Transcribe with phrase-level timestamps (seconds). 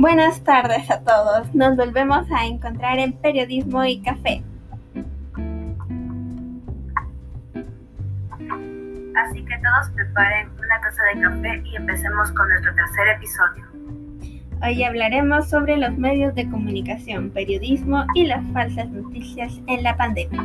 [0.00, 1.54] Buenas tardes a todos.
[1.54, 4.42] Nos volvemos a encontrar en Periodismo y Café.
[9.14, 13.66] Así que todos preparen una taza de café y empecemos con nuestro tercer episodio.
[14.62, 20.40] Hoy hablaremos sobre los medios de comunicación, periodismo y las falsas noticias en la pandemia.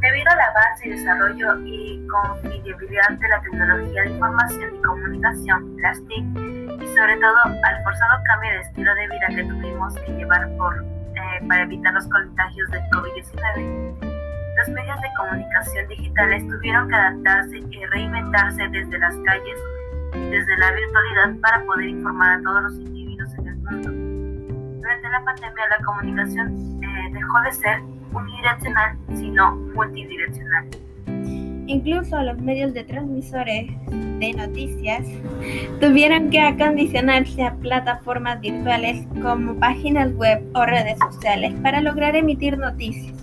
[0.00, 5.98] Debido al avance y desarrollo y confiabilidad de la tecnología de información y comunicación, las
[6.06, 6.57] TIC,
[6.98, 11.46] sobre todo al forzado cambio de estilo de vida que tuvimos que llevar por, eh,
[11.46, 13.94] para evitar los contagios del COVID-19,
[14.56, 19.58] los medios de comunicación digitales tuvieron que adaptarse y reinventarse desde las calles
[20.12, 23.90] y desde la virtualidad para poder informar a todos los individuos en el mundo.
[24.82, 27.80] Durante la pandemia la comunicación eh, dejó de ser
[28.12, 30.68] unidireccional, sino multidireccional.
[31.68, 35.04] Incluso los medios de transmisores de noticias
[35.80, 42.56] tuvieron que acondicionarse a plataformas virtuales como páginas web o redes sociales para lograr emitir
[42.56, 43.14] noticias.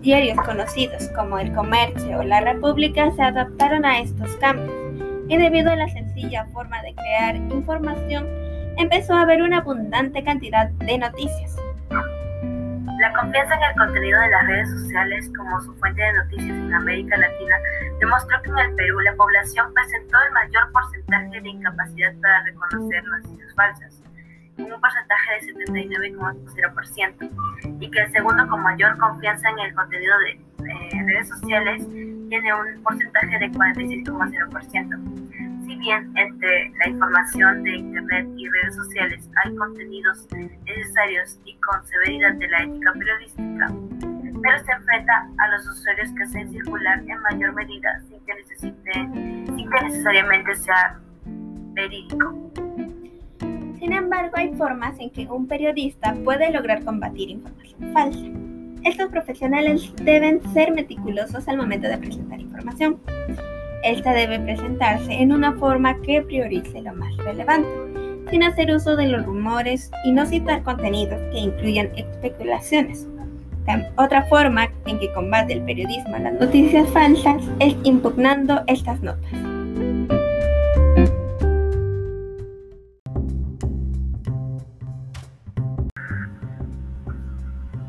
[0.00, 4.72] Diarios conocidos como El Comercio o La República se adaptaron a estos cambios
[5.28, 8.26] y debido a la sencilla forma de crear información
[8.78, 11.54] empezó a haber una abundante cantidad de noticias.
[13.00, 16.74] La confianza en el contenido de las redes sociales como su fuente de noticias en
[16.74, 17.56] América Latina
[17.98, 23.02] demostró que en el Perú la población presentó el mayor porcentaje de incapacidad para reconocer
[23.04, 24.02] noticias falsas,
[24.58, 27.30] un porcentaje de 79,0%,
[27.80, 31.82] y que el segundo con mayor confianza en el contenido de eh, redes sociales
[32.28, 35.49] tiene un porcentaje de 46,0% si
[35.80, 40.28] bien entre la información de Internet y redes sociales hay contenidos
[40.64, 43.72] necesarios y con severidad de la ética periodística,
[44.42, 48.92] pero se enfrenta a los usuarios que hacen circular en mayor medida sin que, necesite,
[48.92, 51.00] sin que necesariamente sea
[51.72, 52.52] verídico.
[53.78, 58.26] Sin embargo, hay formas en que un periodista puede lograr combatir información falsa.
[58.84, 63.00] Estos profesionales deben ser meticulosos al momento de presentar información
[63.82, 67.68] esta debe presentarse en una forma que priorice lo más relevante,
[68.30, 73.06] sin hacer uso de los rumores y no citar contenidos que incluyan especulaciones.
[73.96, 79.30] Otra forma en que combate el periodismo las noticias falsas es impugnando estas notas.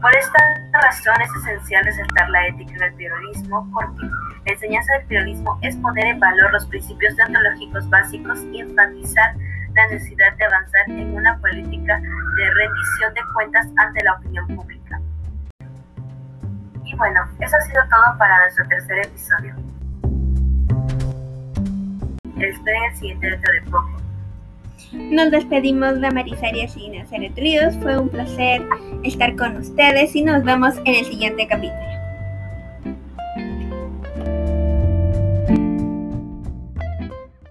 [0.02, 0.40] Por esta
[0.82, 4.08] razón es esencial resaltar la ética en el periodismo porque
[4.46, 9.36] la enseñanza del periodismo es poner en valor los principios deontológicos básicos y enfatizar
[9.76, 15.00] la necesidad de avanzar en una política de rendición de cuentas ante la opinión pública.
[16.84, 19.56] Y bueno, eso ha sido todo para nuestro tercer episodio.
[22.40, 24.02] Esperen el siguiente dentro de poco.
[24.92, 27.76] Nos despedimos de Marisaria sin hacer Ríos.
[27.82, 28.62] Fue un placer
[29.04, 31.81] estar con ustedes y nos vemos en el siguiente capítulo.